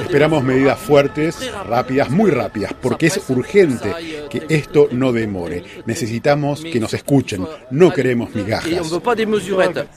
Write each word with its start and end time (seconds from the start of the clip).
Esperamos 0.00 0.44
medidas 0.44 0.78
fuertes, 0.78 1.52
rápidas, 1.68 2.10
muy 2.10 2.30
rápidas, 2.30 2.72
porque 2.80 3.06
es 3.06 3.28
urgente 3.28 3.92
que 4.30 4.46
esto 4.48 4.88
no 4.92 5.12
demore. 5.12 5.64
Necesitamos 5.84 6.62
que 6.62 6.78
nos 6.78 6.94
escuchen, 6.94 7.46
no 7.70 7.92
queremos 7.92 8.34
migajas. 8.34 8.70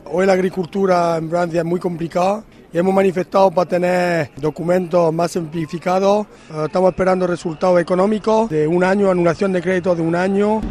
Hoy 0.05 0.25
la 0.25 0.33
agricultura 0.33 1.17
en 1.17 1.29
Francia 1.29 1.59
es 1.59 1.65
muy 1.65 1.79
complicada 1.79 2.43
hemos 2.79 2.93
manifestado 2.93 3.49
para 3.51 3.69
tener 3.69 4.31
documentos 4.37 5.13
más 5.13 5.31
simplificados. 5.31 6.27
Eh, 6.53 6.63
estamos 6.65 6.89
esperando 6.91 7.25
resultados 7.25 7.79
económicos 7.79 8.49
de 8.49 8.67
un 8.67 8.83
año, 8.83 9.09
anulación 9.09 9.53
de 9.53 9.61
crédito 9.61 9.95
de 9.95 10.01
un 10.01 10.15
año. 10.15 10.61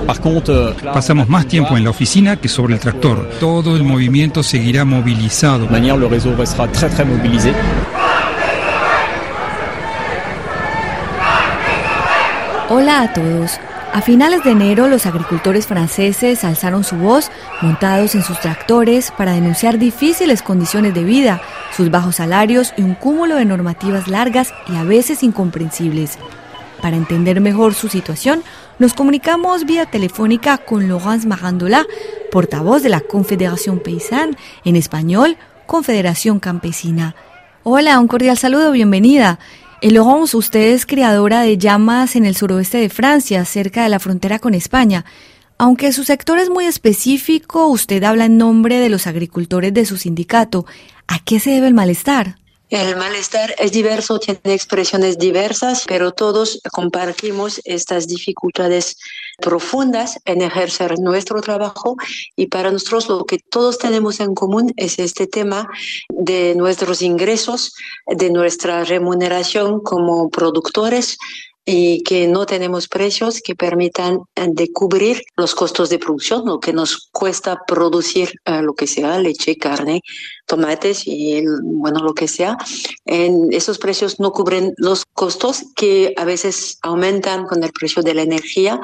Pasamos 0.93 1.29
más 1.29 1.49
tiempo 1.49 1.77
en 1.77 1.85
la 1.85 1.91
oficina 1.91 2.41
que 2.41 2.49
sobre 2.49 2.75
el 2.75 2.81
tractor. 2.81 3.29
Todo 3.41 3.77
el 3.77 3.85
movimiento 3.85 4.43
seguirá 4.43 4.85
movilizado. 4.85 5.67
Hola 12.85 13.01
a 13.01 13.13
todos. 13.15 13.59
A 13.95 14.03
finales 14.03 14.45
de 14.45 14.51
enero, 14.51 14.89
los 14.89 15.07
agricultores 15.07 15.67
franceses 15.67 16.45
alzaron 16.45 16.85
su 16.85 16.97
voz, 16.97 17.31
montados 17.63 18.15
en 18.15 18.23
sus 18.23 18.39
tractores, 18.39 19.11
para 19.11 19.33
denunciar 19.33 19.79
difíciles 19.79 20.43
condiciones 20.43 20.93
de 20.93 21.03
vida, 21.03 21.41
sus 21.75 21.91
bajos 21.91 22.17
salarios 22.17 22.75
y 22.77 22.83
un 22.83 22.95
cúmulo 22.95 23.37
de 23.37 23.47
normativas 23.47 24.07
largas 24.07 24.53
y 24.69 24.77
a 24.77 24.85
veces 24.85 25.23
incomprensibles. 25.23 26.19
Para 26.83 26.99
entender 26.99 27.41
mejor 27.41 27.73
su 27.73 27.89
situación, 27.89 28.43
nos 28.79 28.93
comunicamos 28.93 29.65
vía 29.65 29.87
telefónica 29.87 30.59
con 30.59 30.87
Laurence 30.87 31.27
Marandola, 31.27 31.87
portavoz 32.31 32.83
de 32.83 32.91
la 32.91 33.01
Confederación 33.01 33.79
Paysanne, 33.79 34.37
en 34.67 34.77
español, 34.77 35.39
Confederación 35.65 36.39
Campesina. 36.39 37.15
Hola, 37.63 37.99
un 37.99 38.09
cordial 38.09 38.37
saludo, 38.37 38.73
bienvenida. 38.73 39.39
Laurence, 39.91 40.35
usted 40.37 40.73
es 40.73 40.87
creadora 40.87 41.43
de 41.43 41.59
llamas 41.59 42.17
en 42.17 42.25
el 42.25 42.37
suroeste 42.37 42.79
de 42.79 42.89
Francia, 42.89 43.45
cerca 43.45 43.83
de 43.83 43.91
la 43.91 43.99
frontera 43.99 44.39
con 44.39 44.55
España. 44.55 45.05
Aunque 45.59 45.93
su 45.93 46.05
sector 46.05 46.39
es 46.39 46.49
muy 46.49 46.65
específico, 46.65 47.67
usted 47.69 48.03
habla 48.03 48.25
en 48.25 48.39
nombre 48.39 48.81
de 48.81 48.89
los 48.89 49.07
agricultores 49.07 49.75
de 49.75 49.85
su 49.85 49.99
sindicato. 49.99 50.65
¿A 51.07 51.19
qué 51.19 51.39
se 51.39 51.51
debe 51.51 51.69
el 51.69 51.75
malestar? 51.75 52.37
El 52.75 52.97
malestar 52.97 53.55
es 53.59 53.71
diverso, 53.71 54.19
tiene 54.19 54.41
expresiones 54.53 55.17
diversas, 55.17 55.85
pero 55.87 56.11
todos 56.11 56.61
compartimos 56.73 57.61
estas 57.63 58.09
dificultades 58.09 58.97
profundas 59.41 60.19
en 60.25 60.43
ejercer 60.43 60.99
nuestro 60.99 61.41
trabajo. 61.41 61.95
Y 62.35 62.49
para 62.49 62.73
nosotros 62.73 63.09
lo 63.09 63.27
que 63.27 63.39
todos 63.39 63.79
tenemos 63.79 64.19
en 64.19 64.35
común 64.35 64.73
es 64.77 64.99
este 64.99 65.29
tema 65.29 65.69
de 66.09 66.57
nuestros 66.57 67.01
ingresos, 67.01 67.77
de 68.09 68.31
nuestra 68.31 68.83
remuneración 68.83 69.79
como 69.79 70.29
productores, 70.29 71.17
y 71.65 72.03
que 72.03 72.29
no 72.29 72.45
tenemos 72.45 72.89
precios 72.89 73.41
que 73.41 73.55
permitan 73.55 74.21
eh, 74.35 74.49
de 74.51 74.71
cubrir 74.73 75.23
los 75.37 75.55
costos 75.55 75.89
de 75.89 75.99
producción, 75.99 76.45
lo 76.45 76.61
que 76.61 76.73
nos 76.73 77.09
cuesta 77.11 77.63
producir 77.67 78.33
eh, 78.45 78.61
lo 78.61 78.75
que 78.75 78.87
sea, 78.87 79.19
leche, 79.19 79.57
carne, 79.57 80.03
tomates 80.47 81.07
y 81.07 81.43
bueno, 81.63 82.01
lo 82.01 82.13
que 82.13 82.29
sea. 82.29 82.59
En 83.07 83.53
esos 83.53 83.79
precios 83.79 84.21
no 84.21 84.33
cubren 84.33 84.75
los 84.77 85.05
costos 85.07 85.65
que 85.75 86.13
a 86.17 86.25
veces 86.25 86.79
aumentan 86.83 87.47
con 87.47 87.65
el 87.65 87.73
precio 87.73 88.03
de 88.03 88.15
la 88.15 88.23
energía 88.23 88.81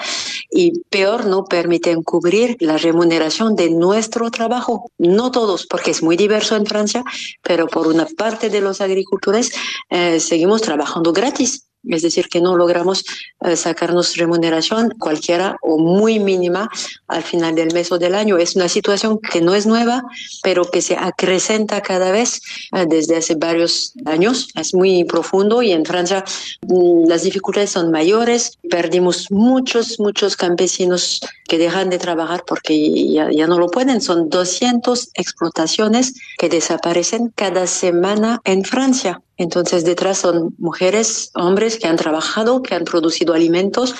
y 0.50 0.80
peor, 0.88 1.26
no 1.26 1.44
permiten 1.44 2.02
cubrir 2.02 2.56
la 2.60 2.78
remuneración 2.78 3.56
de 3.56 3.70
nuestro 3.70 4.30
trabajo. 4.30 4.90
No 4.96 5.30
todos, 5.30 5.66
porque 5.66 5.90
es 5.90 6.02
muy 6.02 6.16
diverso 6.16 6.56
en 6.56 6.64
Francia, 6.64 7.04
pero 7.42 7.66
por 7.66 7.86
una 7.86 8.06
parte 8.06 8.48
de 8.48 8.62
los 8.62 8.80
agricultores 8.80 9.52
eh, 9.90 10.18
seguimos 10.18 10.62
trabajando 10.62 11.12
gratis 11.12 11.66
es 11.88 12.02
decir, 12.02 12.28
que 12.28 12.40
no 12.40 12.56
logramos 12.56 13.04
eh, 13.40 13.56
sacarnos 13.56 14.16
remuneración 14.16 14.90
cualquiera 14.98 15.56
o 15.62 15.78
muy 15.78 16.18
mínima 16.18 16.68
al 17.08 17.22
final 17.22 17.54
del 17.54 17.72
mes 17.72 17.90
o 17.90 17.98
del 17.98 18.14
año. 18.14 18.36
Es 18.38 18.56
una 18.56 18.68
situación 18.68 19.18
que 19.18 19.40
no 19.40 19.54
es 19.54 19.66
nueva, 19.66 20.02
pero 20.42 20.70
que 20.70 20.82
se 20.82 20.96
acrecenta 20.96 21.80
cada 21.80 22.10
vez 22.10 22.42
eh, 22.74 22.86
desde 22.88 23.16
hace 23.16 23.34
varios 23.34 23.94
años. 24.04 24.48
Es 24.54 24.74
muy 24.74 25.04
profundo 25.04 25.62
y 25.62 25.72
en 25.72 25.84
Francia 25.84 26.24
mm, 26.62 27.08
las 27.08 27.22
dificultades 27.22 27.70
son 27.70 27.90
mayores. 27.90 28.58
Perdimos 28.68 29.30
muchos, 29.30 29.98
muchos 29.98 30.36
campesinos 30.36 31.20
que 31.48 31.58
dejan 31.58 31.90
de 31.90 31.98
trabajar 31.98 32.44
porque 32.46 33.10
ya, 33.10 33.30
ya 33.30 33.46
no 33.46 33.58
lo 33.58 33.68
pueden. 33.68 34.00
Son 34.00 34.28
200 34.28 35.10
explotaciones 35.14 36.14
que 36.38 36.48
desaparecen 36.48 37.32
cada 37.34 37.66
semana 37.66 38.40
en 38.44 38.64
Francia. 38.64 39.22
Entonces 39.40 39.86
detrás 39.86 40.18
son 40.18 40.54
mujeres, 40.58 41.30
hombres 41.34 41.78
que 41.78 41.86
han 41.86 41.96
trabajado, 41.96 42.62
que 42.62 42.74
han 42.74 42.84
producido 42.84 43.32
alimentos, 43.32 43.94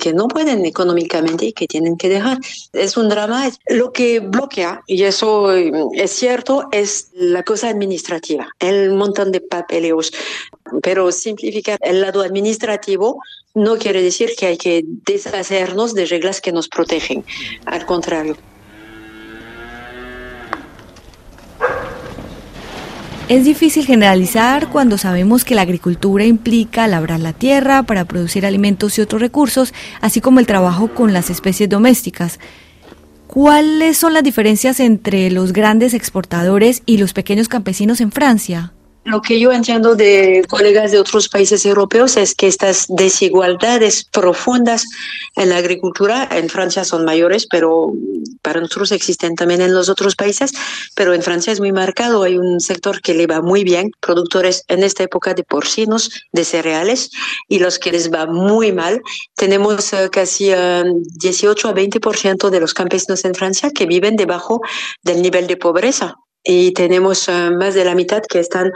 que 0.00 0.12
no 0.12 0.28
pueden 0.28 0.64
económicamente 0.64 1.46
y 1.46 1.52
que 1.52 1.66
tienen 1.66 1.96
que 1.96 2.08
dejar. 2.08 2.38
Es 2.72 2.96
un 2.96 3.08
drama. 3.08 3.50
Lo 3.66 3.92
que 3.92 4.20
bloquea, 4.20 4.82
y 4.86 5.02
eso 5.02 5.52
es 5.52 6.12
cierto, 6.12 6.68
es 6.70 7.08
la 7.12 7.42
cosa 7.42 7.70
administrativa, 7.70 8.46
el 8.60 8.92
montón 8.92 9.32
de 9.32 9.40
papeleos. 9.40 10.12
Pero 10.80 11.10
simplificar 11.10 11.76
el 11.82 12.00
lado 12.00 12.22
administrativo 12.22 13.18
no 13.52 13.76
quiere 13.76 14.00
decir 14.00 14.30
que 14.38 14.46
hay 14.46 14.56
que 14.56 14.84
deshacernos 14.86 15.94
de 15.94 16.06
reglas 16.06 16.40
que 16.40 16.52
nos 16.52 16.68
protegen. 16.68 17.24
Al 17.66 17.84
contrario. 17.84 18.36
Es 23.34 23.44
difícil 23.44 23.84
generalizar 23.84 24.68
cuando 24.68 24.96
sabemos 24.96 25.44
que 25.44 25.56
la 25.56 25.62
agricultura 25.62 26.24
implica 26.24 26.86
labrar 26.86 27.18
la 27.18 27.32
tierra 27.32 27.82
para 27.82 28.04
producir 28.04 28.46
alimentos 28.46 28.96
y 28.96 29.00
otros 29.00 29.20
recursos, 29.20 29.74
así 30.00 30.20
como 30.20 30.38
el 30.38 30.46
trabajo 30.46 30.94
con 30.94 31.12
las 31.12 31.30
especies 31.30 31.68
domésticas. 31.68 32.38
¿Cuáles 33.26 33.96
son 33.96 34.12
las 34.12 34.22
diferencias 34.22 34.78
entre 34.78 35.32
los 35.32 35.52
grandes 35.52 35.94
exportadores 35.94 36.84
y 36.86 36.98
los 36.98 37.12
pequeños 37.12 37.48
campesinos 37.48 38.00
en 38.00 38.12
Francia? 38.12 38.72
Lo 39.04 39.20
que 39.20 39.38
yo 39.38 39.52
entiendo 39.52 39.96
de 39.96 40.46
colegas 40.48 40.90
de 40.90 40.98
otros 40.98 41.28
países 41.28 41.66
europeos 41.66 42.16
es 42.16 42.34
que 42.34 42.46
estas 42.46 42.86
desigualdades 42.88 44.04
profundas 44.04 44.86
en 45.36 45.50
la 45.50 45.58
agricultura 45.58 46.26
en 46.32 46.48
Francia 46.48 46.84
son 46.84 47.04
mayores, 47.04 47.46
pero 47.46 47.92
para 48.40 48.60
nosotros 48.60 48.92
existen 48.92 49.34
también 49.34 49.60
en 49.60 49.74
los 49.74 49.90
otros 49.90 50.16
países, 50.16 50.52
pero 50.94 51.12
en 51.12 51.22
Francia 51.22 51.52
es 51.52 51.60
muy 51.60 51.70
marcado. 51.70 52.22
Hay 52.22 52.38
un 52.38 52.60
sector 52.60 53.02
que 53.02 53.12
le 53.12 53.26
va 53.26 53.42
muy 53.42 53.62
bien, 53.62 53.90
productores 54.00 54.64
en 54.68 54.82
esta 54.82 55.02
época 55.02 55.34
de 55.34 55.44
porcinos, 55.44 56.10
de 56.32 56.44
cereales, 56.44 57.10
y 57.46 57.58
los 57.58 57.78
que 57.78 57.92
les 57.92 58.10
va 58.10 58.24
muy 58.24 58.72
mal. 58.72 59.02
Tenemos 59.36 59.92
eh, 59.92 60.08
casi 60.10 60.46
18 60.46 61.68
eh, 61.68 61.70
a 61.70 61.74
20% 61.74 62.48
de 62.48 62.60
los 62.60 62.72
campesinos 62.72 63.22
en 63.26 63.34
Francia 63.34 63.70
que 63.70 63.84
viven 63.84 64.16
debajo 64.16 64.62
del 65.02 65.20
nivel 65.20 65.46
de 65.46 65.58
pobreza 65.58 66.16
y 66.44 66.72
tenemos 66.72 67.28
eh, 67.28 67.50
más 67.58 67.74
de 67.74 67.84
la 67.84 67.94
mitad 67.94 68.22
que 68.22 68.38
están 68.38 68.70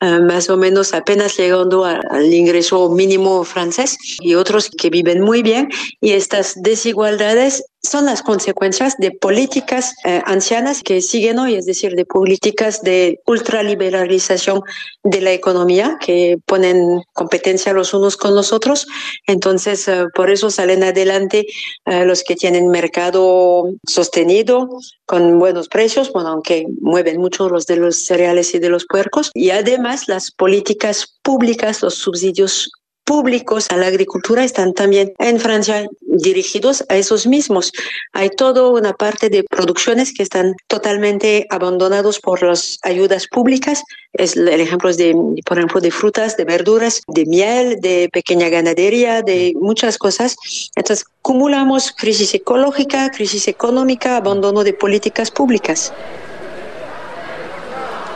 eh, 0.00 0.20
más 0.20 0.50
o 0.50 0.56
menos 0.56 0.92
apenas 0.92 1.36
llegando 1.36 1.84
al 1.84 2.32
ingreso 2.32 2.90
mínimo 2.90 3.44
francés 3.44 3.96
y 4.20 4.34
otros 4.34 4.70
que 4.70 4.90
viven 4.90 5.22
muy 5.22 5.42
bien 5.42 5.68
y 6.00 6.12
estas 6.12 6.54
desigualdades 6.62 7.64
son 7.84 8.06
las 8.06 8.22
consecuencias 8.22 8.96
de 8.98 9.10
políticas 9.10 9.94
eh, 10.04 10.22
ancianas 10.24 10.82
que 10.82 11.00
siguen 11.02 11.38
hoy, 11.38 11.54
es 11.54 11.66
decir, 11.66 11.94
de 11.94 12.06
políticas 12.06 12.82
de 12.82 13.20
ultraliberalización 13.26 14.62
de 15.02 15.20
la 15.20 15.32
economía 15.32 15.98
que 16.00 16.38
ponen 16.46 17.02
competencia 17.12 17.72
los 17.72 17.92
unos 17.92 18.16
con 18.16 18.34
los 18.34 18.52
otros. 18.52 18.86
Entonces, 19.26 19.86
eh, 19.88 20.06
por 20.14 20.30
eso 20.30 20.50
salen 20.50 20.82
adelante 20.82 21.46
eh, 21.84 22.04
los 22.04 22.24
que 22.24 22.36
tienen 22.36 22.68
mercado 22.68 23.68
sostenido 23.86 24.68
con 25.04 25.38
buenos 25.38 25.68
precios, 25.68 26.10
bueno, 26.12 26.30
aunque 26.30 26.66
mueven 26.80 27.20
mucho 27.20 27.48
los 27.48 27.66
de 27.66 27.76
los 27.76 27.98
cereales 27.98 28.54
y 28.54 28.58
de 28.58 28.70
los 28.70 28.86
puercos. 28.86 29.30
Y 29.34 29.50
además 29.50 30.08
las 30.08 30.30
políticas 30.30 31.18
públicas, 31.22 31.82
los 31.82 31.94
subsidios 31.96 32.70
públicos 33.04 33.66
a 33.70 33.76
la 33.76 33.86
agricultura 33.86 34.44
están 34.44 34.72
también 34.72 35.12
en 35.18 35.38
Francia 35.38 35.86
dirigidos 36.00 36.84
a 36.88 36.96
esos 36.96 37.26
mismos. 37.26 37.72
Hay 38.12 38.30
toda 38.30 38.68
una 38.68 38.94
parte 38.94 39.28
de 39.28 39.44
producciones 39.44 40.12
que 40.14 40.22
están 40.22 40.54
totalmente 40.68 41.46
abandonados 41.50 42.18
por 42.20 42.42
las 42.42 42.78
ayudas 42.82 43.26
públicas. 43.28 43.82
Es 44.12 44.36
el 44.36 44.60
ejemplo 44.60 44.92
de, 44.92 45.14
por 45.44 45.58
ejemplo, 45.58 45.80
de 45.80 45.90
frutas, 45.90 46.36
de 46.36 46.44
verduras, 46.44 47.02
de 47.08 47.26
miel, 47.26 47.80
de 47.80 48.08
pequeña 48.12 48.48
ganadería, 48.48 49.22
de 49.22 49.52
muchas 49.60 49.98
cosas. 49.98 50.36
Entonces, 50.74 51.04
acumulamos 51.20 51.92
crisis 51.92 52.34
ecológica, 52.34 53.10
crisis 53.10 53.48
económica, 53.48 54.16
abandono 54.16 54.64
de 54.64 54.72
políticas 54.72 55.30
públicas. 55.30 55.92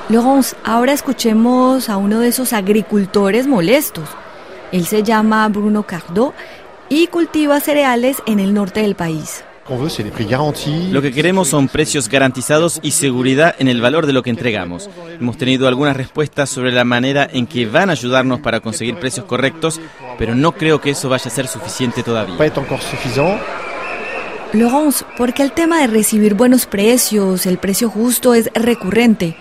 Laurence, 0.08 0.56
ahora 0.64 0.94
escuchemos 0.94 1.90
a 1.90 1.98
uno 1.98 2.20
de 2.20 2.28
esos 2.28 2.54
agricultores 2.54 3.46
molestos 3.46 4.08
él 4.72 4.86
se 4.86 5.02
llama 5.02 5.48
Bruno 5.48 5.84
Cardot 5.84 6.34
y 6.88 7.06
cultiva 7.08 7.60
cereales 7.60 8.22
en 8.26 8.40
el 8.40 8.54
norte 8.54 8.80
del 8.80 8.94
país. 8.94 9.44
Lo 10.90 11.02
que 11.02 11.12
queremos 11.12 11.48
son 11.48 11.68
precios 11.68 12.08
garantizados 12.08 12.80
y 12.82 12.92
seguridad 12.92 13.54
en 13.58 13.68
el 13.68 13.82
valor 13.82 14.06
de 14.06 14.14
lo 14.14 14.22
que 14.22 14.30
entregamos. 14.30 14.88
Hemos 15.20 15.36
tenido 15.36 15.68
algunas 15.68 15.94
respuestas 15.94 16.48
sobre 16.48 16.72
la 16.72 16.84
manera 16.84 17.28
en 17.30 17.46
que 17.46 17.66
van 17.66 17.90
a 17.90 17.92
ayudarnos 17.92 18.40
para 18.40 18.60
conseguir 18.60 18.98
precios 18.98 19.26
correctos, 19.26 19.78
pero 20.16 20.34
no 20.34 20.52
creo 20.52 20.80
que 20.80 20.90
eso 20.90 21.10
vaya 21.10 21.26
a 21.26 21.34
ser 21.34 21.48
suficiente 21.48 22.02
todavía. 22.02 22.36
Laurence, 24.54 25.04
porque 25.18 25.42
el 25.42 25.52
tema 25.52 25.82
de 25.82 25.88
recibir 25.88 26.32
buenos 26.32 26.64
precios, 26.64 27.44
el 27.44 27.58
precio 27.58 27.90
justo 27.90 28.32
es 28.32 28.50
recurrente. 28.54 29.36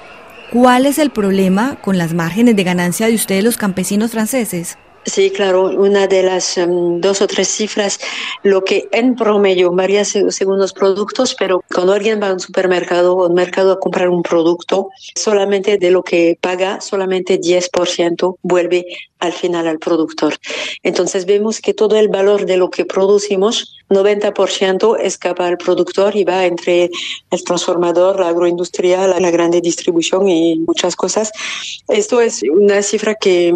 ¿Cuál 0.52 0.86
es 0.86 1.00
el 1.00 1.12
problema 1.12 1.78
con 1.82 1.98
las 1.98 2.14
márgenes 2.14 2.58
de 2.58 2.66
ganancia 2.66 3.08
de 3.08 3.16
ustedes 3.16 3.46
los 3.46 3.56
campesinos 3.56 4.12
franceses? 4.12 4.78
Sí, 5.08 5.32
claro, 5.32 5.70
una 5.70 6.06
de 6.06 6.22
las 6.22 6.58
em, 6.58 7.00
dos 7.00 7.22
o 7.22 7.28
tres 7.28 7.48
cifras, 7.48 7.98
lo 8.44 8.66
que 8.66 8.90
en 8.92 9.16
promedio 9.16 9.72
varía 9.72 10.04
según 10.04 10.60
los 10.60 10.74
productos, 10.74 11.34
pero 11.40 11.64
cuando 11.74 11.94
alguien 11.94 12.22
va 12.22 12.28
a 12.28 12.34
un 12.34 12.42
supermercado 12.42 13.16
o 13.16 13.28
un 13.28 13.34
mercado 13.34 13.72
a 13.72 13.80
comprar 13.80 14.10
un 14.10 14.22
producto, 14.22 14.90
solamente 15.16 15.78
de 15.78 15.92
lo 15.92 16.04
que 16.04 16.38
paga, 16.42 16.82
solamente 16.82 17.40
10% 17.40 18.36
vuelve 18.44 18.86
al 19.20 19.34
final 19.34 19.68
al 19.68 19.80
productor. 19.80 20.36
Entonces 20.84 21.26
vemos 21.26 21.60
que 21.60 21.74
todo 21.74 21.98
el 21.98 22.10
valor 22.10 22.46
de 22.46 22.58
lo 22.58 22.70
que 22.70 22.86
producimos, 22.86 23.78
90% 23.90 24.98
escapa 25.00 25.48
al 25.48 25.58
productor 25.58 26.16
y 26.16 26.24
va 26.24 26.46
entre 26.46 26.90
el 27.32 27.44
transformador, 27.44 28.20
la 28.20 28.30
agroindustria, 28.30 29.08
la, 29.08 29.32
grande 29.32 29.62
distribución 29.62 30.28
y 30.28 30.58
muchas 30.60 30.96
cosas. 30.96 31.32
Esto 31.88 32.22
es 32.22 32.44
una 32.44 32.82
cifra 32.82 33.16
que, 33.16 33.54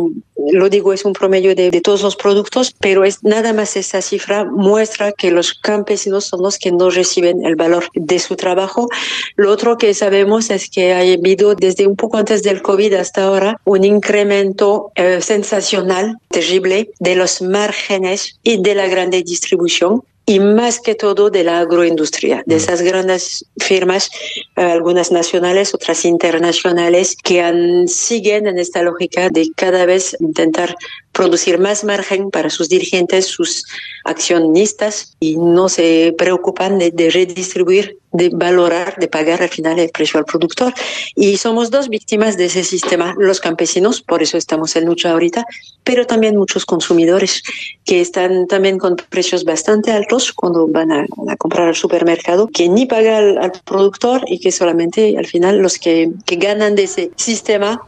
lo 0.52 0.70
digo, 0.70 0.94
es 0.94 1.06
un 1.06 1.14
promedio 1.14 1.56
de, 1.56 1.72
de, 1.72 1.82
todos 1.82 2.02
los 2.02 2.16
productos, 2.16 2.74
pero 2.80 3.04
es 3.04 3.24
nada 3.24 3.54
más 3.54 3.76
esa 3.76 4.02
cifra 4.02 4.46
muestra 4.46 5.12
que 5.12 5.32
los 5.32 5.54
campesinos 5.54 6.26
son 6.26 6.42
los 6.42 6.58
que 6.58 6.72
no 6.72 6.90
reciben 6.90 7.46
el 7.46 7.56
valor 7.56 7.86
de 7.94 8.20
su 8.20 8.36
trabajo. 8.36 8.88
Lo 9.36 9.52
otro 9.52 9.78
que 9.78 9.94
sabemos 9.94 10.50
es 10.50 10.70
que 10.70 10.94
ha 10.94 11.00
habido 11.00 11.56
desde 11.56 11.88
un 11.88 11.96
poco 11.96 12.18
antes 12.18 12.44
del 12.44 12.62
COVID 12.62 12.94
hasta 12.94 13.24
ahora 13.24 13.60
un 13.66 13.84
incremento 13.84 14.92
eh, 14.96 15.20
sensacional, 15.52 16.18
terrible, 16.30 16.92
de 17.00 17.16
los 17.16 17.42
márgenes 17.42 18.40
y 18.44 18.62
de 18.62 18.74
la 18.74 18.88
grande 18.88 19.22
distribución 19.22 20.04
y 20.26 20.40
más 20.40 20.80
que 20.80 20.96
todo 20.96 21.30
de 21.30 21.44
la 21.44 21.60
agroindustria, 21.60 22.44
de 22.46 22.56
esas 22.56 22.82
grandes 22.82 23.46
firmas, 23.58 24.10
eh, 24.56 24.62
algunas 24.62 25.12
nacionales, 25.12 25.74
otras 25.74 26.06
internacionales, 26.06 27.18
que 27.22 27.42
han, 27.42 27.88
siguen 27.88 28.48
en 28.48 28.60
esta 28.60 28.82
lógica 28.82 29.30
de 29.30 29.52
cada 29.56 29.86
vez 29.86 30.16
intentar 30.22 30.76
producir 31.12 31.60
más 31.60 31.84
margen 31.84 32.32
para 32.32 32.50
sus 32.50 32.70
dirigentes, 32.70 33.26
sus 33.26 33.66
accionistas 34.06 35.16
y 35.20 35.38
no 35.38 35.70
se 35.70 36.16
preocupan 36.18 36.80
de, 36.80 37.10
redistribuir, 37.10 37.98
de 38.12 38.30
valorar, 38.30 38.96
de 38.98 39.08
pagar 39.08 39.42
al 39.42 39.50
final 39.50 39.78
el 39.78 39.90
precio 39.90 40.20
al 40.20 40.26
productor. 40.26 40.74
Y 41.16 41.38
somos 41.38 41.70
dos 41.70 41.90
víctimas 41.90 42.38
de 42.38 42.46
ese 42.46 42.64
sistema, 42.64 43.14
los 43.18 43.40
campesinos, 43.40 44.02
por 44.02 44.24
eso 44.24 44.38
estamos 44.38 44.76
en 44.76 44.86
lucha 44.86 45.12
ahorita, 45.12 45.46
pero 45.84 46.08
también 46.08 46.38
muchos 46.38 46.66
consumidores 46.66 47.44
que 47.86 48.02
están 48.02 48.48
también 48.48 48.78
con 48.78 48.96
precios 48.96 49.44
bastante 49.44 49.92
altos 49.92 50.32
cuando 50.32 50.68
van 50.68 50.92
a, 50.92 51.06
comprar 51.38 51.68
al 51.68 51.76
supermercado, 51.76 52.48
que 52.48 52.70
ni 52.70 52.86
pagan 52.86 53.14
al, 53.14 53.38
al, 53.38 53.52
productor 53.66 54.24
y 54.28 54.40
que 54.40 54.52
solamente 54.52 55.18
al 55.18 55.26
final 55.26 55.58
los 55.58 55.78
que, 55.78 56.10
que 56.26 56.36
ganan 56.38 56.76
de 56.76 56.84
ese 56.84 57.12
sistema, 57.16 57.82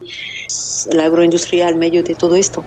la 0.91 1.05
agroindustria 1.05 1.67
al 1.67 1.75
medio 1.75 2.03
de 2.03 2.15
todo 2.15 2.35
esto. 2.35 2.63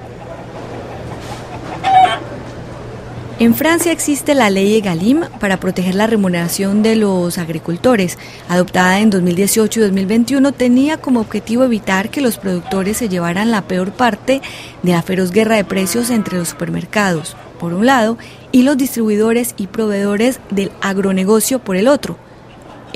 En 3.39 3.55
Francia 3.55 3.93
existe 3.93 4.35
la 4.35 4.49
ley 4.49 4.81
Galim 4.81 5.27
para 5.39 5.61
proteger 5.61 5.95
la 5.95 6.07
remuneración 6.07 6.83
de 6.83 6.97
los 6.97 7.37
agricultores. 7.37 8.17
Adoptada 8.49 9.01
en 9.01 9.11
2018 9.11 9.79
y 9.79 9.83
2021, 9.83 10.53
tenía 10.53 10.97
como 10.97 11.21
objetivo 11.21 11.65
evitar 11.65 12.09
que 12.09 12.23
los 12.23 12.39
productores 12.39 12.97
se 12.97 13.11
llevaran 13.11 13.51
la 13.51 13.61
peor 13.69 13.93
parte 13.93 14.41
de 14.83 14.93
la 14.93 15.03
feroz 15.03 15.33
guerra 15.33 15.57
de 15.57 15.65
precios 15.65 16.09
entre 16.09 16.39
los 16.39 16.49
supermercados, 16.49 17.37
por 17.61 17.75
un 17.75 17.85
lado, 17.85 18.17
y 18.53 18.63
los 18.63 18.79
distribuidores 18.79 19.55
y 19.59 19.67
proveedores 19.67 20.41
del 20.51 20.73
agronegocio 20.81 21.59
por 21.59 21.77
el 21.77 21.89
otro. 21.89 22.17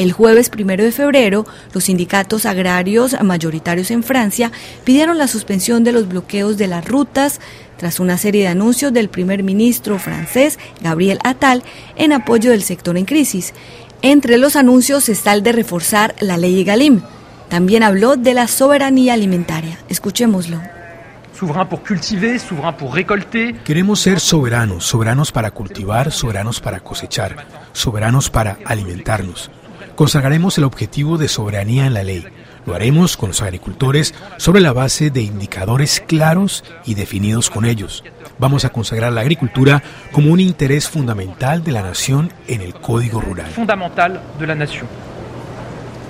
El 0.00 0.12
jueves 0.12 0.48
primero 0.48 0.82
de 0.82 0.92
febrero, 0.92 1.44
los 1.74 1.84
sindicatos 1.84 2.46
agrarios 2.46 3.14
mayoritarios 3.22 3.90
en 3.90 4.02
Francia 4.02 4.50
pidieron 4.82 5.18
la 5.18 5.28
suspensión 5.28 5.84
de 5.84 5.92
los 5.92 6.08
bloqueos 6.08 6.56
de 6.56 6.68
las 6.68 6.88
rutas 6.88 7.38
tras 7.76 8.00
una 8.00 8.16
serie 8.16 8.40
de 8.40 8.48
anuncios 8.48 8.94
del 8.94 9.10
primer 9.10 9.42
ministro 9.42 9.98
francés 9.98 10.58
Gabriel 10.80 11.18
Attal 11.22 11.62
en 11.96 12.14
apoyo 12.14 12.50
del 12.50 12.62
sector 12.62 12.96
en 12.96 13.04
crisis. 13.04 13.52
Entre 14.00 14.38
los 14.38 14.56
anuncios 14.56 15.10
está 15.10 15.34
el 15.34 15.42
de 15.42 15.52
reforzar 15.52 16.14
la 16.18 16.38
ley 16.38 16.64
Galim. 16.64 17.02
También 17.50 17.82
habló 17.82 18.16
de 18.16 18.32
la 18.32 18.48
soberanía 18.48 19.12
alimentaria. 19.12 19.76
Escuchémoslo. 19.90 20.62
Queremos 23.64 24.00
ser 24.00 24.18
soberanos, 24.18 24.86
soberanos 24.86 25.30
para 25.30 25.50
cultivar, 25.50 26.10
soberanos 26.10 26.58
para 26.58 26.80
cosechar, 26.80 27.46
soberanos 27.74 28.30
para 28.30 28.56
alimentarnos. 28.64 29.50
Consagraremos 30.00 30.56
el 30.56 30.64
objetivo 30.64 31.18
de 31.18 31.28
soberanía 31.28 31.84
en 31.84 31.92
la 31.92 32.02
ley. 32.02 32.24
Lo 32.64 32.74
haremos 32.74 33.18
con 33.18 33.28
los 33.28 33.42
agricultores 33.42 34.14
sobre 34.38 34.62
la 34.62 34.72
base 34.72 35.10
de 35.10 35.20
indicadores 35.20 36.00
claros 36.00 36.64
y 36.86 36.94
definidos 36.94 37.50
con 37.50 37.66
ellos. 37.66 38.02
Vamos 38.38 38.64
a 38.64 38.70
consagrar 38.70 39.12
la 39.12 39.20
agricultura 39.20 39.82
como 40.10 40.32
un 40.32 40.40
interés 40.40 40.88
fundamental 40.88 41.62
de 41.62 41.72
la 41.72 41.82
nación 41.82 42.32
en 42.48 42.62
el 42.62 42.72
Código 42.72 43.20
Rural. 43.20 43.50
Fundamental 43.50 44.22
de 44.38 44.46
la 44.46 44.54
nación. 44.54 44.86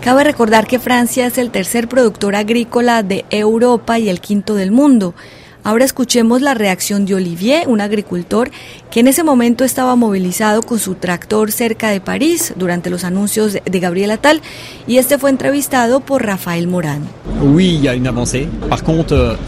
Cabe 0.00 0.22
recordar 0.22 0.68
que 0.68 0.78
Francia 0.78 1.26
es 1.26 1.36
el 1.36 1.50
tercer 1.50 1.88
productor 1.88 2.36
agrícola 2.36 3.02
de 3.02 3.24
Europa 3.28 3.98
y 3.98 4.08
el 4.08 4.20
quinto 4.20 4.54
del 4.54 4.70
mundo. 4.70 5.16
Ahora 5.62 5.84
escuchemos 5.84 6.40
la 6.40 6.54
reacción 6.54 7.04
de 7.04 7.14
Olivier, 7.14 7.68
un 7.68 7.82
agricultor 7.82 8.50
que 8.90 9.00
en 9.00 9.08
ese 9.08 9.22
momento 9.22 9.62
estaba 9.62 9.94
movilizado 9.94 10.62
con 10.62 10.78
su 10.78 10.94
tractor 10.94 11.52
cerca 11.52 11.90
de 11.90 12.00
París 12.00 12.54
durante 12.56 12.90
los 12.90 13.04
anuncios 13.04 13.58
de 13.64 13.80
Gabriel 13.80 14.10
Atal 14.10 14.40
y 14.86 14.96
este 14.96 15.18
fue 15.18 15.30
entrevistado 15.30 16.00
por 16.00 16.24
Rafael 16.24 16.66
Morán. 16.66 17.02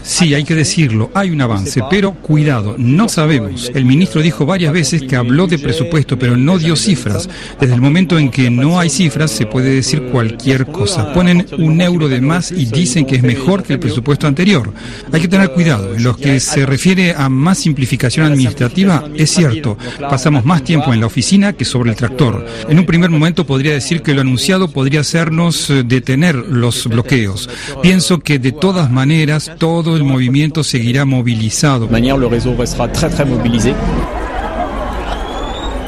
Sí, 0.03 0.33
hay 0.33 0.43
que 0.43 0.55
decirlo, 0.55 1.09
hay 1.13 1.31
un 1.31 1.41
avance, 1.41 1.81
pero 1.89 2.13
cuidado, 2.13 2.75
no 2.77 3.09
sabemos. 3.09 3.71
El 3.73 3.85
ministro 3.85 4.21
dijo 4.21 4.45
varias 4.45 4.71
veces 4.71 5.01
que 5.01 5.15
habló 5.15 5.47
de 5.47 5.59
presupuesto, 5.59 6.17
pero 6.17 6.37
no 6.37 6.57
dio 6.59 6.75
cifras. 6.75 7.27
Desde 7.59 7.73
el 7.73 7.81
momento 7.81 8.17
en 8.17 8.29
que 8.29 8.49
no 8.49 8.79
hay 8.79 8.89
cifras 8.89 9.31
se 9.31 9.45
puede 9.45 9.75
decir 9.75 10.03
cualquier 10.11 10.67
cosa. 10.67 11.11
Ponen 11.13 11.45
un 11.57 11.81
euro 11.81 12.07
de 12.07 12.21
más 12.21 12.51
y 12.51 12.65
dicen 12.65 13.05
que 13.05 13.15
es 13.15 13.23
mejor 13.23 13.63
que 13.63 13.73
el 13.73 13.79
presupuesto 13.79 14.27
anterior. 14.27 14.71
Hay 15.11 15.19
que 15.19 15.27
tener 15.27 15.51
cuidado. 15.51 15.93
Lo 16.03 16.15
que 16.15 16.39
se 16.39 16.65
refiere 16.65 17.13
a 17.15 17.29
más 17.29 17.59
simplificación 17.59 18.25
administrativa, 18.25 19.05
es 19.15 19.31
cierto, 19.31 19.77
pasamos 19.99 20.43
más 20.45 20.63
tiempo 20.63 20.93
en 20.93 20.99
la 20.99 21.05
oficina 21.05 21.53
que 21.53 21.65
sobre 21.65 21.91
el 21.91 21.95
tractor. 21.95 22.45
En 22.67 22.77
un 22.79 22.85
primer 22.85 23.09
momento 23.09 23.45
podría 23.45 23.73
decir 23.73 24.01
que 24.01 24.13
lo 24.13 24.21
anunciado 24.21 24.67
podría 24.67 24.99
hacernos 25.01 25.69
eh, 25.69 25.83
detener 25.85 26.35
los 26.35 26.87
bloqueos. 26.87 27.49
Pienso 27.81 28.19
que 28.19 28.39
de 28.39 28.51
todas 28.51 28.91
maneras 28.91 29.51
todo 29.57 29.95
el 29.95 30.03
movimiento 30.03 30.63
seguirá 30.63 31.05
movilizado. 31.05 31.87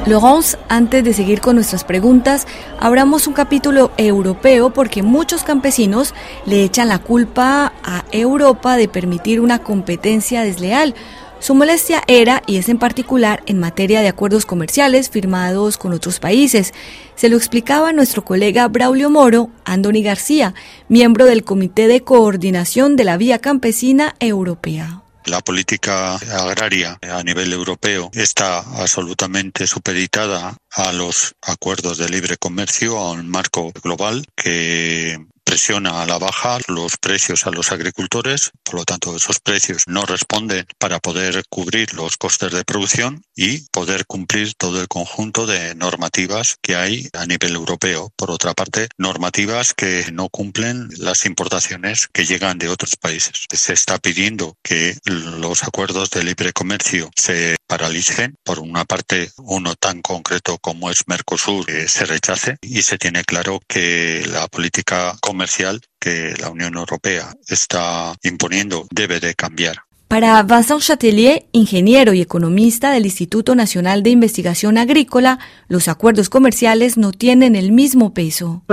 Laurence, 0.07 0.55
antes 0.69 1.03
de 1.03 1.13
seguir 1.13 1.41
con 1.41 1.55
nuestras 1.55 1.83
preguntas, 1.83 2.45
abramos 2.79 3.25
un 3.25 3.33
capítulo 3.33 3.91
europeo 3.97 4.71
porque 4.71 5.01
muchos 5.01 5.43
campesinos 5.43 6.13
le 6.45 6.63
echan 6.63 6.89
la 6.89 6.99
culpa 6.99 7.73
a 7.83 8.05
Europa 8.11 8.77
de 8.77 8.87
permitir 8.87 9.41
una 9.41 9.59
competencia 9.59 10.43
desleal. 10.43 10.93
Su 11.39 11.55
molestia 11.55 12.03
era, 12.05 12.43
y 12.45 12.57
es 12.57 12.69
en 12.69 12.77
particular, 12.77 13.41
en 13.47 13.59
materia 13.59 14.01
de 14.01 14.07
acuerdos 14.07 14.45
comerciales 14.45 15.09
firmados 15.09 15.77
con 15.79 15.91
otros 15.91 16.19
países. 16.19 16.75
Se 17.15 17.27
lo 17.27 17.35
explicaba 17.35 17.91
nuestro 17.91 18.23
colega 18.23 18.67
Braulio 18.67 19.09
Moro, 19.09 19.49
Andoni 19.63 20.03
García, 20.03 20.53
miembro 20.87 21.25
del 21.25 21.43
Comité 21.43 21.87
de 21.87 22.03
Coordinación 22.03 22.95
de 22.95 23.05
la 23.05 23.17
Vía 23.17 23.39
Campesina 23.39 24.13
Europea. 24.19 25.04
La 25.25 25.41
política 25.41 26.15
agraria 26.15 26.99
a 27.01 27.23
nivel 27.23 27.51
europeo 27.51 28.11
está 28.13 28.59
absolutamente 28.59 29.65
supeditada 29.65 30.55
a 30.71 30.91
los 30.93 31.35
acuerdos 31.41 31.97
de 31.97 32.09
libre 32.09 32.37
comercio, 32.37 32.99
a 32.99 33.11
un 33.11 33.27
marco 33.27 33.71
global 33.83 34.25
que 34.35 35.17
presiona 35.45 36.01
a 36.01 36.05
la 36.05 36.17
baja 36.17 36.57
los 36.67 36.97
precios 36.97 37.45
a 37.45 37.51
los 37.51 37.71
agricultores, 37.71 38.51
por 38.63 38.75
lo 38.75 38.83
tanto 38.83 39.15
esos 39.15 39.39
precios 39.39 39.83
no 39.87 40.05
responden 40.05 40.65
para 40.79 40.99
poder 40.99 41.43
cubrir 41.49 41.93
los 41.93 42.17
costes 42.17 42.51
de 42.51 42.65
producción 42.65 43.23
y 43.35 43.59
poder 43.69 44.05
cumplir 44.05 44.53
todo 44.55 44.81
el 44.81 44.87
conjunto 44.87 45.45
de 45.45 45.75
normativas 45.75 46.57
que 46.61 46.75
hay 46.75 47.07
a 47.13 47.25
nivel 47.25 47.55
europeo. 47.55 48.11
Por 48.15 48.31
otra 48.31 48.53
parte, 48.53 48.89
normativas 48.97 49.73
que 49.73 50.11
no 50.11 50.29
cumplen 50.29 50.89
las 50.97 51.25
importaciones 51.25 52.09
que 52.11 52.25
llegan 52.25 52.57
de 52.57 52.69
otros 52.69 52.95
países. 52.95 53.45
Se 53.53 53.73
está 53.73 53.97
pidiendo 53.99 54.57
que 54.63 54.97
los 55.05 55.63
acuerdos 55.63 56.09
de 56.09 56.23
libre 56.23 56.53
comercio 56.53 57.11
se 57.15 57.55
paralicen. 57.67 58.35
Por 58.43 58.59
una 58.59 58.85
parte, 58.85 59.31
uno 59.37 59.75
tan 59.75 60.01
concreto 60.01 60.57
como 60.57 60.89
es 60.89 61.07
Mercosur 61.07 61.69
eh, 61.69 61.87
se 61.87 62.05
rechace 62.05 62.57
y 62.61 62.81
se 62.81 62.97
tiene 62.97 63.23
claro 63.23 63.61
que 63.67 64.25
la 64.27 64.47
política 64.47 65.17
que 65.99 66.33
la 66.39 66.49
Unión 66.49 66.75
Europea 66.75 67.33
está 67.47 68.15
imponiendo 68.23 68.87
debe 68.91 69.19
de 69.19 69.33
cambiar. 69.33 69.75
Para 70.07 70.41
Vincent 70.43 70.81
Chatelier, 70.81 71.45
ingeniero 71.51 72.13
y 72.13 72.21
economista 72.21 72.91
del 72.91 73.05
Instituto 73.05 73.55
Nacional 73.55 74.03
de 74.03 74.11
Investigación 74.11 74.77
Agrícola, 74.77 75.39
los 75.67 75.87
acuerdos 75.87 76.29
comerciales 76.29 76.95
no 76.95 77.11
tienen 77.11 77.55
el 77.55 77.71
mismo 77.71 78.13
peso. 78.13 78.63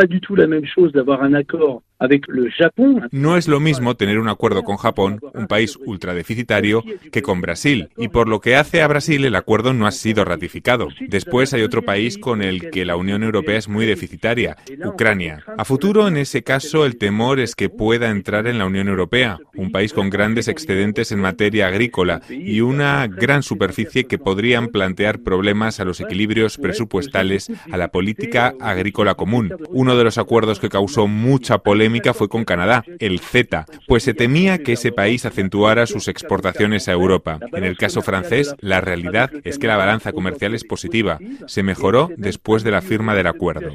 No 3.10 3.36
es 3.36 3.48
lo 3.48 3.60
mismo 3.60 3.96
tener 3.96 4.18
un 4.18 4.28
acuerdo 4.28 4.62
con 4.62 4.76
Japón, 4.76 5.20
un 5.34 5.46
país 5.46 5.78
ultradeficitario, 5.84 6.82
que 7.10 7.22
con 7.22 7.40
Brasil. 7.40 7.88
Y 7.96 8.08
por 8.08 8.28
lo 8.28 8.40
que 8.40 8.56
hace 8.56 8.82
a 8.82 8.88
Brasil, 8.88 9.24
el 9.24 9.36
acuerdo 9.36 9.72
no 9.72 9.86
ha 9.86 9.92
sido 9.92 10.24
ratificado. 10.24 10.88
Después 11.00 11.52
hay 11.54 11.62
otro 11.62 11.82
país 11.82 12.18
con 12.18 12.42
el 12.42 12.70
que 12.70 12.84
la 12.84 12.96
Unión 12.96 13.22
Europea 13.22 13.58
es 13.58 13.68
muy 13.68 13.86
deficitaria, 13.86 14.56
Ucrania. 14.84 15.44
A 15.56 15.64
futuro, 15.64 16.08
en 16.08 16.16
ese 16.16 16.42
caso, 16.42 16.84
el 16.84 16.96
temor 16.96 17.40
es 17.40 17.54
que 17.54 17.68
pueda 17.68 18.10
entrar 18.10 18.46
en 18.46 18.58
la 18.58 18.66
Unión 18.66 18.88
Europea, 18.88 19.38
un 19.54 19.70
país 19.70 19.92
con 19.92 20.10
grandes 20.10 20.48
excedentes 20.48 21.12
en 21.12 21.20
materia 21.20 21.68
agrícola 21.68 22.20
y 22.28 22.60
una 22.60 23.06
gran 23.06 23.42
superficie 23.42 24.04
que 24.04 24.18
podrían 24.18 24.68
plantear 24.68 25.20
problemas 25.20 25.80
a 25.80 25.84
los 25.84 26.00
equilibrios 26.00 26.58
presupuestales, 26.58 27.50
a 27.70 27.76
la 27.76 27.88
política 27.88 28.54
agrícola 28.60 29.14
común. 29.14 29.54
Uno 29.70 29.96
de 29.96 30.04
los 30.04 30.18
acuerdos 30.18 30.58
que 30.58 30.68
causó 30.68 31.06
mucha 31.06 31.58
polémica 31.58 31.91
fue 32.14 32.28
con 32.28 32.44
Canadá, 32.44 32.84
el 32.98 33.20
CETA, 33.20 33.66
pues 33.86 34.02
se 34.02 34.14
temía 34.14 34.58
que 34.58 34.72
ese 34.72 34.92
país 34.92 35.24
acentuara 35.24 35.86
sus 35.86 36.08
exportaciones 36.08 36.88
a 36.88 36.92
Europa. 36.92 37.38
En 37.52 37.64
el 37.64 37.76
caso 37.76 38.02
francés, 38.02 38.54
la 38.60 38.80
realidad 38.80 39.30
es 39.44 39.58
que 39.58 39.66
la 39.66 39.76
balanza 39.76 40.12
comercial 40.12 40.54
es 40.54 40.64
positiva. 40.64 41.18
Se 41.46 41.62
mejoró 41.62 42.10
después 42.16 42.62
de 42.64 42.70
la 42.70 42.82
firma 42.82 43.14
del 43.14 43.26
acuerdo. 43.26 43.70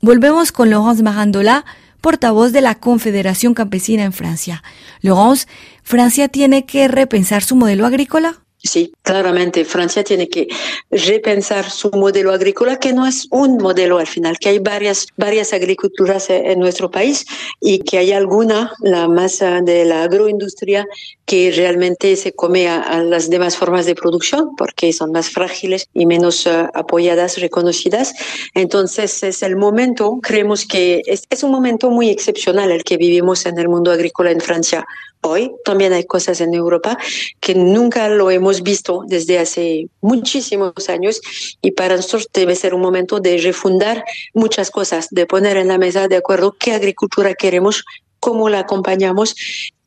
Volvemos 0.00 0.52
con 0.52 0.70
Laurence 0.70 1.02
Marandola, 1.02 1.64
portavoz 2.00 2.52
de 2.52 2.60
la 2.60 2.76
Confederación 2.76 3.54
Campesina 3.54 4.04
en 4.04 4.12
Francia. 4.12 4.62
Laurence, 5.00 5.46
¿Francia 5.82 6.28
tiene 6.28 6.64
que 6.64 6.88
repensar 6.88 7.42
su 7.42 7.56
modelo 7.56 7.86
agrícola? 7.86 8.42
Sí, 8.62 8.92
claramente 9.02 9.64
Francia 9.64 10.04
tiene 10.04 10.28
que 10.28 10.46
repensar 10.90 11.70
su 11.70 11.90
modelo 11.92 12.30
agrícola, 12.30 12.78
que 12.78 12.92
no 12.92 13.06
es 13.06 13.26
un 13.30 13.56
modelo 13.56 13.96
al 13.96 14.06
final, 14.06 14.38
que 14.38 14.50
hay 14.50 14.58
varias, 14.58 15.06
varias 15.16 15.54
agriculturas 15.54 16.28
en 16.28 16.58
nuestro 16.58 16.90
país 16.90 17.24
y 17.58 17.78
que 17.78 17.96
hay 17.96 18.12
alguna, 18.12 18.70
la 18.80 19.08
masa 19.08 19.62
de 19.62 19.86
la 19.86 20.02
agroindustria, 20.02 20.86
que 21.24 21.52
realmente 21.52 22.16
se 22.16 22.32
come 22.32 22.68
a, 22.68 23.02
las 23.02 23.30
demás 23.30 23.56
formas 23.56 23.86
de 23.86 23.94
producción 23.94 24.54
porque 24.56 24.92
son 24.92 25.12
más 25.12 25.30
frágiles 25.30 25.88
y 25.94 26.04
menos 26.04 26.46
eh, 26.46 26.66
apoyadas, 26.74 27.38
reconocidas. 27.38 28.12
Entonces 28.52 29.22
es 29.22 29.42
el 29.42 29.56
momento, 29.56 30.18
creemos 30.20 30.66
que 30.66 31.00
es 31.06 31.42
un 31.42 31.50
momento 31.50 31.88
muy 31.90 32.10
excepcional 32.10 32.70
el 32.70 32.84
que 32.84 32.98
vivimos 32.98 33.46
en 33.46 33.58
el 33.58 33.68
mundo 33.68 33.90
agrícola 33.90 34.32
en 34.32 34.40
Francia 34.40 34.86
hoy. 35.22 35.52
También 35.64 35.92
hay 35.92 36.04
cosas 36.04 36.40
en 36.40 36.54
Europa 36.54 36.98
que 37.40 37.54
nunca 37.54 38.08
lo 38.08 38.30
hemos 38.30 38.62
visto 38.62 39.02
desde 39.06 39.38
hace 39.38 39.88
muchísimos 40.00 40.88
años 40.88 41.20
y 41.62 41.72
para 41.72 41.96
nosotros 41.96 42.28
debe 42.32 42.54
ser 42.54 42.74
un 42.74 42.80
momento 42.80 43.20
de 43.20 43.38
refundar 43.38 44.04
muchas 44.34 44.70
cosas, 44.70 45.08
de 45.10 45.26
poner 45.26 45.56
en 45.56 45.68
la 45.68 45.78
mesa 45.78 46.08
de 46.08 46.16
acuerdo 46.16 46.56
qué 46.58 46.72
agricultura 46.72 47.34
queremos, 47.34 47.84
cómo 48.18 48.48
la 48.48 48.60
acompañamos 48.60 49.34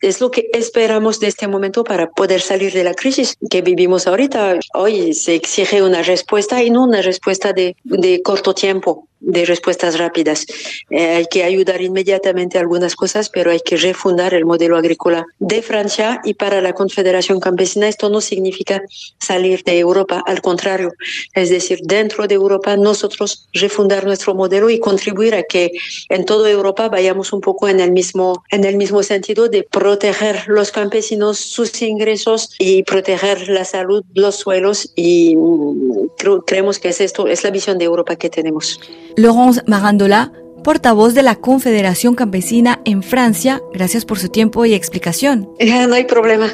es 0.03 0.19
lo 0.19 0.31
que 0.31 0.49
esperamos 0.51 1.21
de 1.21 1.27
este 1.27 1.47
momento 1.47 1.83
para 1.85 2.09
poder 2.11 2.41
salir 2.41 2.73
de 2.73 2.83
la 2.83 2.93
crisis 2.93 3.37
que 3.49 3.61
vivimos 3.61 4.05
ahorita. 4.05 4.59
Hoy 4.73 5.13
se 5.13 5.33
exige 5.33 5.81
una 5.81 6.03
respuesta 6.03 6.61
y 6.61 6.69
no 6.69 6.83
una 6.83 7.01
respuesta 7.01 7.53
de, 7.53 7.77
de 7.85 8.21
corto 8.21 8.53
tiempo, 8.53 9.07
de 9.24 9.46
respuestas 9.46 9.98
rápidas. 9.98 10.46
Eh, 10.89 11.15
hay 11.15 11.25
que 11.25 11.44
ayudar 11.44 11.82
inmediatamente 11.82 12.58
a 12.58 12.62
algunas 12.62 12.96
cosas, 12.96 13.30
pero 13.30 13.51
hay 13.51 13.62
que 13.62 13.77
refundar 13.77 14.34
el 14.34 14.46
modelo 14.46 14.77
agrícola 14.77 15.25
de 15.39 15.62
Francia 15.62 16.22
y 16.24 16.34
para 16.34 16.62
la 16.62 16.74
Confederación 16.74 17.39
Campesina 17.39 17.88
esto 17.88 18.10
no 18.10 18.22
significa 18.22 18.82
salir 19.20 19.63
de 19.63 19.80
Europa, 19.80 20.24
al 20.25 20.42
contrario, 20.42 20.94
es 21.34 21.50
decir, 21.50 21.80
dentro 21.84 22.27
de 22.27 22.36
Europa 22.36 22.75
nosotros 22.77 23.48
refundar 23.53 24.06
nuestro 24.06 24.36
modelo 24.36 24.70
y 24.70 24.80
contribuir 24.80 25.36
a 25.36 25.44
que 25.44 25.72
en 26.10 26.25
toda 26.25 26.50
Europa 26.50 26.89
vayamos 26.89 27.34
un 27.34 27.42
poco 27.42 27.70
en 27.70 27.80
el 27.80 27.92
mismo, 27.92 28.44
en 28.51 28.65
el 28.65 28.77
mismo 28.77 29.03
sentido 29.03 29.48
de 29.48 29.63
proteger 29.63 30.44
los 30.48 30.72
campesinos, 30.72 31.39
sus 31.39 31.82
ingresos 31.82 32.50
y 32.60 32.84
proteger 32.84 33.48
la 33.50 33.65
salud, 33.65 34.03
los 34.13 34.36
suelos 34.36 34.92
y 34.96 35.36
mm, 35.36 36.08
creemos 36.46 36.80
que 36.80 36.89
es 36.89 37.01
esto, 37.01 37.27
es 37.27 37.44
la 37.44 37.51
visión 37.51 37.77
de 37.77 37.86
Europa 37.86 38.15
que 38.15 38.30
tenemos. 38.30 38.80
Laurence 39.15 39.62
Marandola, 39.67 40.32
portavoz 40.63 41.13
de 41.13 41.24
la 41.24 41.36
Confederación 41.36 42.15
Campesina 42.15 42.82
en 42.86 43.03
Francia, 43.03 43.62
gracias 43.74 44.05
por 44.05 44.20
su 44.20 44.29
tiempo 44.29 44.65
y 44.65 44.74
explicación. 44.74 45.50
No 45.60 45.96
hay 45.96 46.05
problema. 46.05 46.51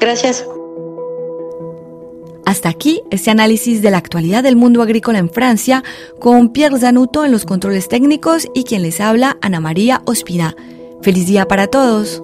Gracias. 0.00 0.44
Hasta 2.44 2.68
aquí 2.68 3.02
este 3.10 3.30
análisis 3.30 3.82
de 3.82 3.90
la 3.90 3.98
actualidad 3.98 4.42
del 4.42 4.56
mundo 4.56 4.82
agrícola 4.82 5.18
en 5.18 5.30
Francia 5.30 5.84
con 6.18 6.48
Pierre 6.52 6.78
Zanuto 6.78 7.24
en 7.24 7.30
los 7.30 7.44
controles 7.44 7.88
técnicos 7.88 8.48
y 8.54 8.64
quien 8.64 8.82
les 8.82 9.00
habla, 9.00 9.38
Ana 9.40 9.60
María 9.60 10.02
Ospina. 10.06 10.56
Feliz 11.02 11.26
día 11.26 11.46
para 11.46 11.68
todos. 11.68 12.22